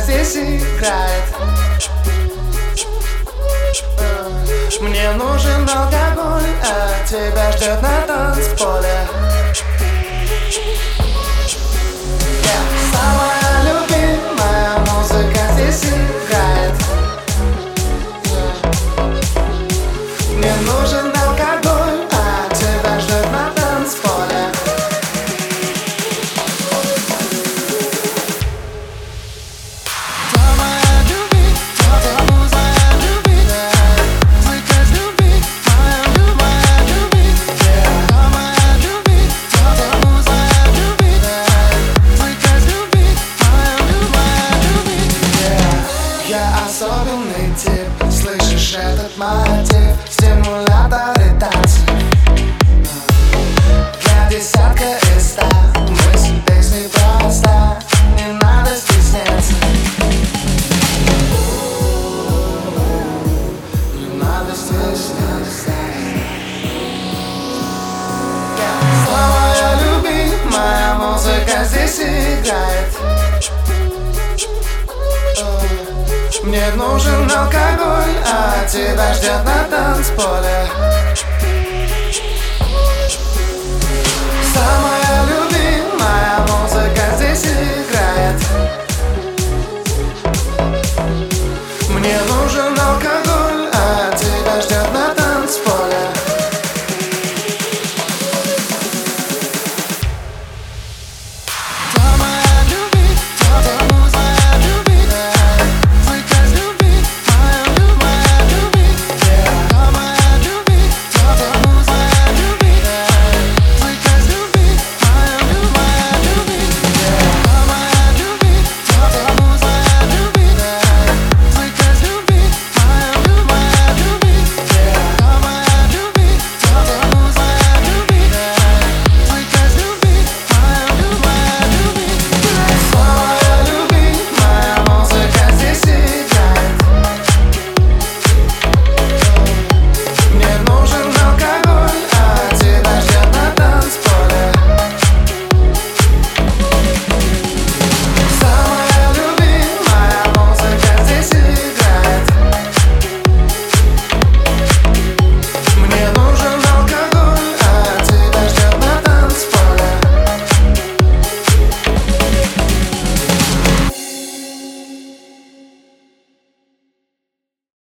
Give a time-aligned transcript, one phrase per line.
[0.00, 1.24] здесь играет.
[4.80, 9.08] Мне нужен алкоголь, а тебя ждет на танцполе
[71.94, 72.50] здесь
[76.42, 80.68] Мне нужен алкоголь, а тебя ждет на танцполе